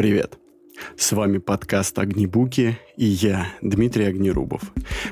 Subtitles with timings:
[0.00, 0.38] Привет!
[0.96, 4.62] С вами подкаст «Огнебуки» и я, Дмитрий Огнерубов,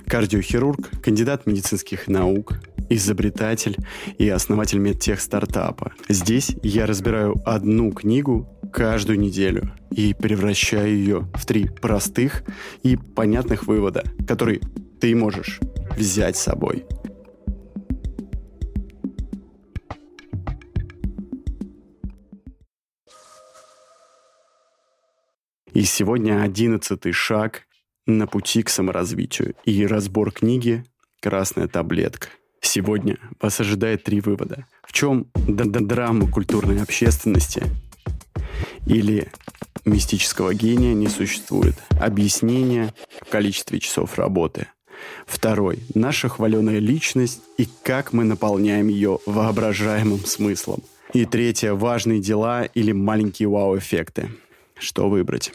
[0.06, 2.54] кардиохирург, кандидат медицинских наук,
[2.88, 3.76] изобретатель
[4.16, 5.92] и основатель медтех стартапа.
[6.08, 12.42] Здесь я разбираю одну книгу каждую неделю и превращаю ее в три простых
[12.82, 14.62] и понятных вывода, которые
[15.02, 15.60] ты можешь
[15.98, 16.86] взять с собой–
[25.78, 27.68] И сегодня одиннадцатый шаг
[28.04, 30.82] на пути к саморазвитию и разбор книги
[31.22, 32.30] «Красная таблетка».
[32.60, 34.66] Сегодня вас ожидает три вывода.
[34.84, 37.62] В чем драма культурной общественности
[38.88, 39.28] или
[39.84, 41.76] мистического гения не существует.
[41.90, 42.92] Объяснение
[43.24, 44.66] в количестве часов работы.
[45.28, 45.78] Второй.
[45.94, 50.82] Наша хваленая личность и как мы наполняем ее воображаемым смыслом.
[51.12, 51.74] И третье.
[51.74, 54.28] Важные дела или маленькие вау-эффекты.
[54.76, 55.52] Что выбрать?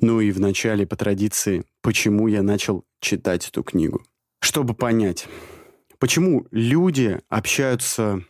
[0.00, 4.02] Ну и в начале, по традиции, почему я начал читать эту книгу.
[4.40, 5.28] Чтобы понять,
[5.98, 8.24] почему люди общаются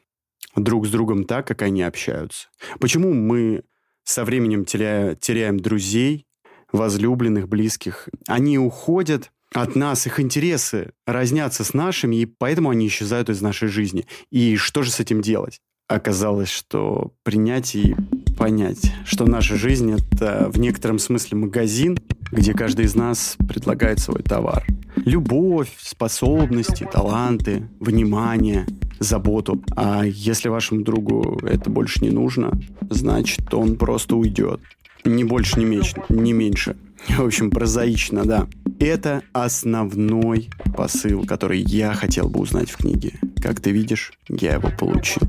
[0.57, 2.49] друг с другом так, как они общаются.
[2.81, 3.63] Почему мы
[4.03, 6.27] со временем теряя, теряем друзей,
[6.73, 8.09] возлюбленных, близких.
[8.27, 13.69] Они уходят от нас, их интересы разнятся с нашими, и поэтому они исчезают из нашей
[13.69, 14.07] жизни.
[14.31, 15.61] И что же с этим делать?
[15.91, 17.97] Оказалось, что принять и
[18.39, 21.99] понять, что наша жизнь— это в некотором смысле магазин,
[22.31, 24.65] где каждый из нас предлагает свой товар.
[24.95, 28.67] Любовь, способности, таланты, внимание,
[29.01, 29.65] заботу.
[29.75, 32.53] А если вашему другу это больше не нужно,
[32.89, 34.61] значит, он просто уйдет.
[35.05, 35.97] Ни больше, ни меньше.
[36.09, 36.77] Ни меньше.
[37.09, 38.47] В общем, прозаично, да.
[38.79, 43.15] Это основной посыл, который я хотел бы узнать в книге.
[43.43, 45.23] Как ты видишь, я его получил.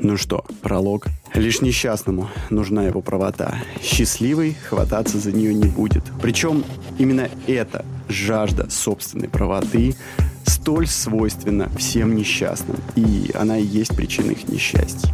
[0.00, 1.08] Ну что, пролог.
[1.34, 3.56] Лишь несчастному нужна его правота.
[3.82, 6.04] Счастливый хвататься за нее не будет.
[6.22, 6.64] Причем
[6.98, 9.96] именно эта жажда собственной правоты
[10.46, 12.76] столь свойственна всем несчастным.
[12.94, 15.12] И она и есть причина их несчастья.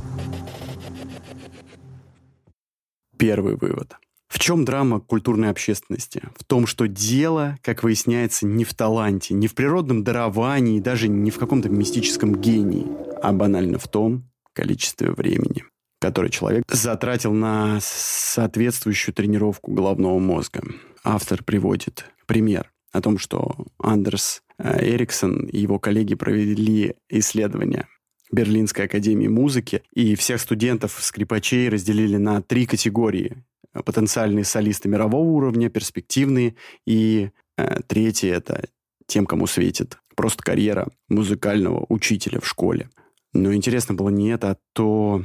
[3.16, 3.96] Первый вывод.
[4.28, 6.24] В чем драма культурной общественности?
[6.36, 11.30] В том, что дело, как выясняется, не в таланте, не в природном даровании, даже не
[11.30, 12.86] в каком-то мистическом гении,
[13.22, 15.64] а банально в том, количестве времени,
[16.00, 20.62] которое человек затратил на соответствующую тренировку головного мозга.
[21.02, 27.86] Автор приводит пример о том, что Андерс э, Эриксон и его коллеги провели исследование
[28.32, 33.44] Берлинской академии музыки, и всех студентов-скрипачей разделили на три категории.
[33.72, 36.54] Потенциальные солисты мирового уровня, перспективные,
[36.86, 38.64] и э, третье— это
[39.06, 42.88] тем, кому светит просто карьера музыкального учителя в школе.
[43.34, 45.22] Но интересно было не это, а то,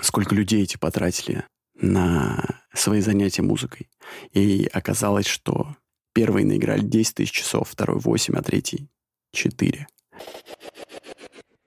[0.00, 1.44] сколько людей эти потратили
[1.74, 3.88] на свои занятия музыкой.
[4.32, 5.76] И оказалось, что
[6.12, 8.88] первый наиграли 10 тысяч часов, второй 8, а третий
[9.32, 9.86] 4.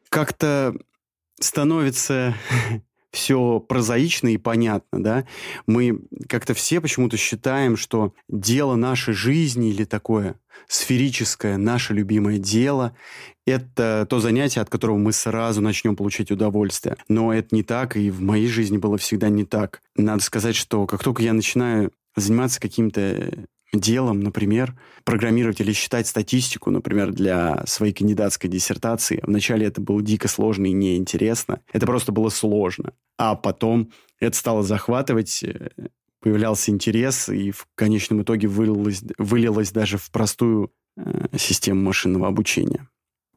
[0.09, 0.75] Как-то
[1.39, 2.35] становится
[3.15, 5.25] все прозаично и понятно, да,
[5.65, 10.35] мы как-то все почему-то считаем, что дело нашей жизни или такое
[10.67, 12.95] сферическое, наше любимое дело,
[13.47, 16.97] это то занятие, от которого мы сразу начнем получать удовольствие.
[17.07, 19.81] Но это не так, и в моей жизни было всегда не так.
[19.95, 26.71] Надо сказать, что как только я начинаю заниматься каким-то делом, например, программировать или считать статистику,
[26.71, 29.19] например, для своей кандидатской диссертации.
[29.23, 31.61] Вначале это было дико сложно и неинтересно.
[31.71, 32.93] Это просто было сложно.
[33.17, 35.69] А потом это стало захватывать, э,
[36.21, 42.87] появлялся интерес, и в конечном итоге вылилось, вылилось даже в простую э, систему машинного обучения.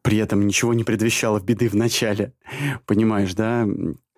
[0.03, 2.33] При этом ничего не предвещало беды в начале.
[2.87, 3.67] Понимаешь, да?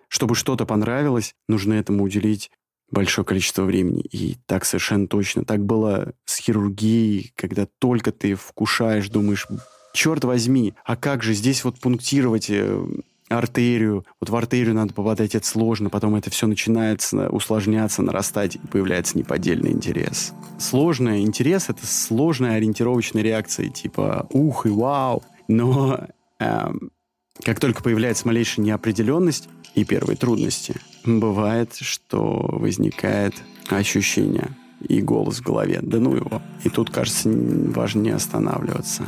[0.07, 2.51] Чтобы что-то понравилось, нужно этому уделить
[2.91, 4.01] большое количество времени.
[4.11, 5.45] И так совершенно точно.
[5.45, 9.47] Так было с хирургией, когда только ты вкушаешь, думаешь,
[9.93, 12.85] черт возьми, а как же здесь вот пунктировать э,
[13.29, 14.05] артерию.
[14.19, 15.89] Вот в артерию надо попадать, это сложно.
[15.89, 20.33] Потом это все начинается усложняться, нарастать, и появляется неподдельный интерес.
[20.59, 25.23] Сложный интерес— это сложная ориентировочная реакция, типа «ух» и «вау».
[25.47, 26.07] Но
[26.39, 26.91] эм,
[27.43, 30.75] как только появляется малейшая неопределенность и первые трудности,
[31.05, 33.35] бывает, что возникает
[33.69, 34.55] ощущение
[34.87, 35.79] и голос в голове.
[35.81, 36.41] Да ну его.
[36.63, 39.05] И тут, кажется, важно не останавливаться.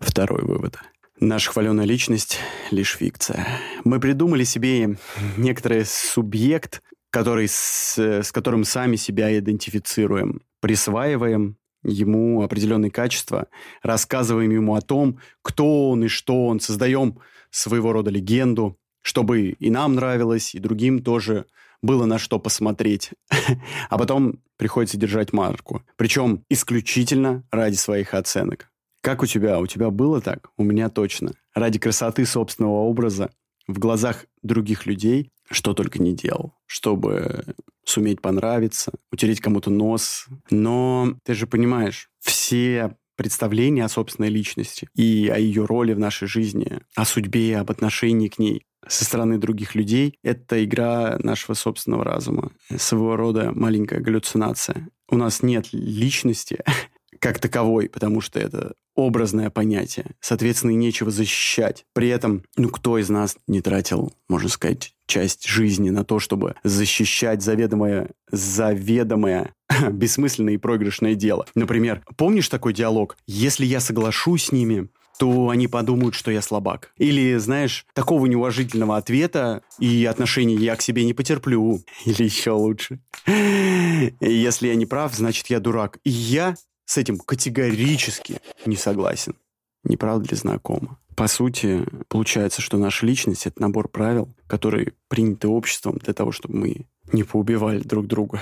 [0.00, 0.78] Второй вывод.
[1.20, 2.38] Наша хваленая личность—
[2.70, 3.46] лишь фикция.
[3.84, 4.96] Мы придумали себе
[5.36, 13.46] некоторый субъект, который с, с которым сами себя идентифицируем, присваиваем ему определенные качества,
[13.82, 17.18] рассказываем ему о том, кто он и что он, создаем
[17.50, 21.46] своего рода легенду, чтобы и нам нравилось, и другим тоже
[21.82, 23.12] было на что посмотреть.
[23.90, 25.82] А потом приходится держать марку.
[25.96, 28.70] Причем исключительно ради своих оценок.
[29.02, 29.60] Как у тебя?
[29.60, 30.48] У тебя было так?
[30.56, 31.32] У меня точно.
[31.54, 33.30] Ради красоты собственного образа
[33.66, 37.44] в глазах других людей что только не делал, чтобы
[37.84, 40.26] суметь понравиться, утереть кому-то нос.
[40.50, 46.26] Но ты же понимаешь, все представления о собственной личности и о ее роли в нашей
[46.26, 52.04] жизни, о судьбе, об отношении к ней со стороны других людей, это игра нашего собственного
[52.04, 54.88] разума, своего рода маленькая галлюцинация.
[55.08, 56.62] У нас нет личности
[57.24, 60.10] как таковой, потому что это образное понятие.
[60.20, 61.86] Соответственно, и нечего защищать.
[61.94, 66.56] При этом, ну, кто из нас не тратил, можно сказать, часть жизни на то, чтобы
[66.64, 69.54] защищать заведомое, заведомое
[69.90, 71.46] бессмысленное и проигрышное дело.
[71.54, 73.16] Например, помнишь такой диалог?
[73.26, 76.92] Если я соглашусь с ними, то они подумают, что я слабак.
[76.98, 81.80] Или, знаешь, такого неуважительного ответа и отношения я к себе не потерплю.
[82.04, 83.00] Или еще лучше.
[83.26, 86.00] Если я не прав, значит, я дурак.
[86.04, 89.36] И я с этим категорически не согласен.
[89.84, 90.98] Не правда ли знакомо?
[91.16, 96.56] По сути, получается, что наша личность— это набор правил, которые приняты обществом для того, чтобы
[96.56, 98.40] мы не поубивали друг друга,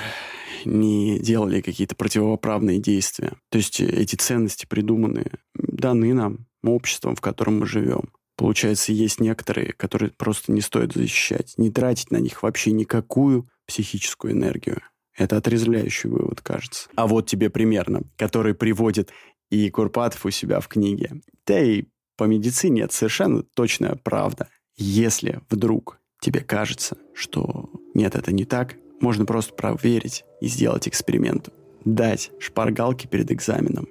[0.64, 3.32] не делали какие-то противоправные действия.
[3.50, 8.12] То есть эти ценности придуманы, даны нам обществом, в котором мы живем.
[8.36, 14.32] Получается, есть некоторые, которые просто не стоит защищать, не тратить на них вообще никакую психическую
[14.32, 14.80] энергию.
[15.16, 16.88] Это отрезвляющий вывод, кажется.
[16.94, 19.10] А вот тебе примерно, который приводит
[19.50, 21.20] и Курпатов у себя в книге.
[21.46, 21.84] Да и
[22.16, 24.48] по медицине это совершенно точная правда.
[24.76, 31.50] Если вдруг тебе кажется, что нет, это не так, можно просто проверить и сделать эксперимент.
[31.84, 33.88] Дать шпаргалки перед экзаменом.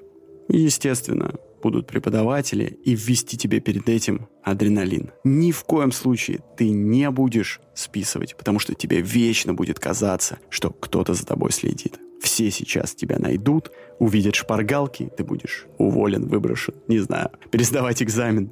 [0.47, 5.11] Естественно, будут преподаватели и ввести тебе перед этим адреналин.
[5.23, 10.71] Ни в коем случае ты не будешь списывать, потому что тебе вечно будет казаться, что
[10.71, 11.99] кто-то за тобой следит.
[12.21, 18.51] Все сейчас тебя найдут, увидят шпаргалки, ты будешь уволен, выброшен, не знаю, пересдавать экзамен.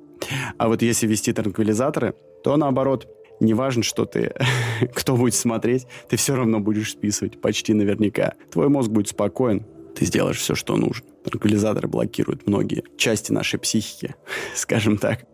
[0.58, 3.08] А вот если вести транквилизаторы, то наоборот,
[3.40, 4.34] не важно, что ты,
[4.94, 8.34] кто будет смотреть, ты все равно будешь списывать, почти наверняка.
[8.52, 9.66] Твой мозг будет спокоен,
[9.96, 11.08] ты сделаешь все, что нужно.
[11.24, 14.16] Транквилизаторы блокируют многие части нашей психики,
[14.56, 15.26] скажем так.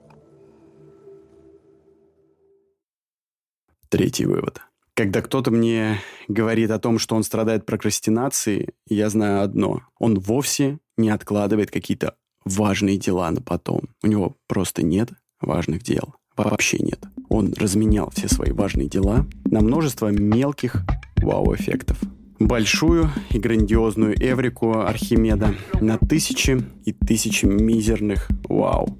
[3.89, 4.61] Третий вывод.
[4.95, 9.81] Когда кто-то мне говорит о том, что он страдает прокрастинацией, я знаю одно.
[9.99, 12.15] Он вовсе не откладывает какие-то
[12.45, 13.89] важные дела на потом.
[14.03, 15.09] У него просто нет
[15.41, 16.15] важных дел.
[16.37, 16.99] Вообще нет.
[17.29, 20.83] Он разменял все свои важные дела на множество мелких
[21.17, 21.99] вау-эффектов
[22.39, 28.97] большую и грандиозную Эврику Архимеда на тысячи и тысячи мизерных вау.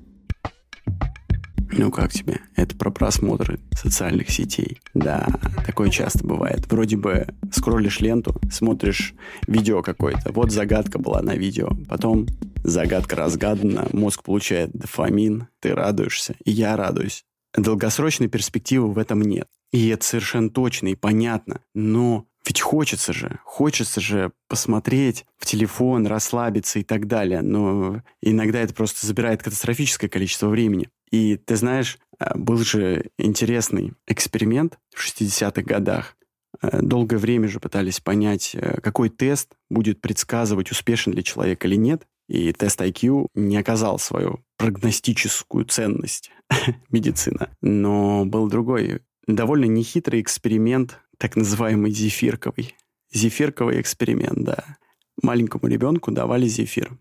[1.77, 2.39] Ну как тебе?
[2.55, 4.79] Это про просмотры социальных сетей.
[4.93, 5.27] Да,
[5.65, 6.71] такое часто бывает.
[6.71, 9.13] Вроде бы скроллишь ленту, смотришь
[9.47, 10.31] видео какое-то.
[10.31, 11.69] Вот загадка была на видео.
[11.89, 12.27] Потом
[12.63, 17.25] загадка разгадана, мозг получает дофамин, ты радуешься, и я радуюсь.
[17.55, 19.47] Долгосрочной перспективы в этом нет.
[19.71, 21.61] И это совершенно точно и понятно.
[21.73, 27.41] Но ведь хочется же, хочется же посмотреть в телефон, расслабиться и так далее.
[27.41, 30.89] Но иногда это просто забирает катастрофическое количество времени.
[31.11, 36.15] И ты знаешь, э, был же интересный эксперимент в 60-х годах.
[36.61, 41.75] Э, долгое время же пытались понять, э, какой тест будет предсказывать, успешен ли человек или
[41.75, 42.05] нет.
[42.27, 46.31] И тест IQ не оказал свою прогностическую ценность
[46.89, 47.49] медицина.
[47.61, 52.75] Но был другой, довольно нехитрый эксперимент так называемый зефирковый.
[53.13, 54.77] Зефирковый эксперимент, да.
[55.21, 56.97] Маленькому ребенку давали зефир.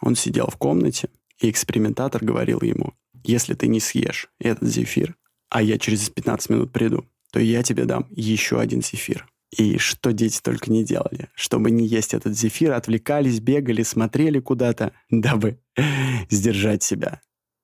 [0.00, 2.94] Он сидел в комнате, и экспериментатор говорил ему,
[3.24, 5.16] если ты не съешь этот зефир,
[5.50, 9.28] а я через 15 минут приду, то я тебе дам еще один зефир.
[9.56, 11.28] И что дети только не делали.
[11.34, 15.58] Чтобы не есть этот зефир, отвлекались, бегали, смотрели куда-то, дабы
[16.30, 17.20] сдержать себя.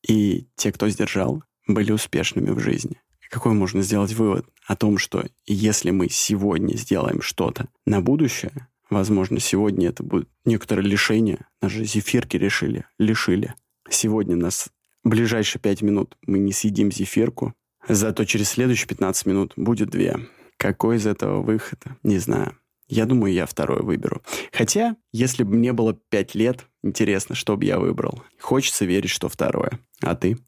[0.06, 3.00] И те, кто сдержал, были успешными в жизни.
[3.30, 9.40] Какой можно сделать вывод о том, что если мы сегодня сделаем что-то на будущее, возможно,
[9.40, 11.46] сегодня это будет некоторое лишение.
[11.60, 13.54] Наши зефирки решили, лишили.
[13.90, 14.68] Сегодня нас
[15.02, 17.54] ближайшие пять минут мы не съедим зефирку,
[17.88, 20.18] зато через следующие 15 минут будет две.
[20.64, 21.98] Какой из этого выхода?
[22.02, 22.56] Не знаю.
[22.88, 24.22] Я думаю, я второй выберу.
[24.50, 28.22] Хотя, если бы мне было пять лет, интересно, что бы я выбрал.
[28.40, 29.78] Хочется верить, что второе.
[30.00, 30.38] А ты?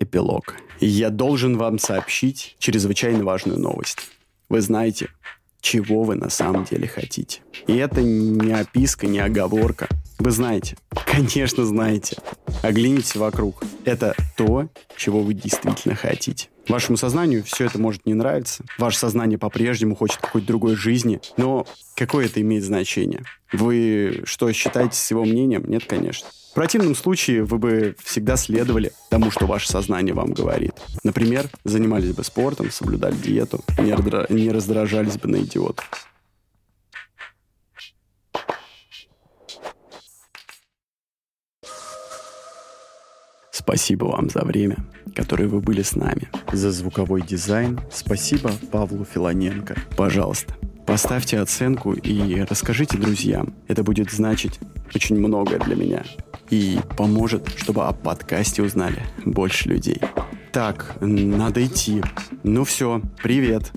[0.00, 0.56] Эпилог.
[0.80, 4.10] Я должен вам сообщить чрезвычайно важную новость.
[4.48, 5.10] Вы знаете,
[5.60, 7.40] чего вы на самом деле хотите.
[7.68, 9.86] И это не описка, не оговорка.
[10.18, 12.16] Вы знаете, конечно знаете.
[12.64, 13.62] Оглянитесь вокруг.
[13.84, 16.48] Это то, чего вы действительно хотите.
[16.66, 18.64] Вашему сознанию все это может не нравиться.
[18.78, 21.20] Ваше сознание по-прежнему хочет какой-то другой жизни.
[21.36, 23.22] Но какое это имеет значение?
[23.52, 25.68] Вы что, считаете с его мнением?
[25.68, 26.26] Нет, конечно.
[26.52, 30.72] В противном случае вы бы всегда следовали тому, что ваше сознание вам говорит.
[31.02, 34.26] Например, занимались бы спортом, соблюдали диету, не, раздра...
[34.30, 36.08] не раздражались бы на идиотов.
[43.64, 44.76] Спасибо вам за время,
[45.14, 46.28] которое вы были с нами.
[46.52, 49.74] За звуковой дизайн спасибо Павлу Филоненко.
[49.96, 50.54] Пожалуйста,
[50.86, 53.54] поставьте оценку и расскажите друзьям.
[53.66, 54.60] Это будет значить
[54.94, 56.04] очень многое для меня
[56.50, 60.00] и поможет, чтобы о подкасте узнали больше людей.
[60.52, 62.02] Так, надо идти.
[62.42, 63.72] Ну все, привет.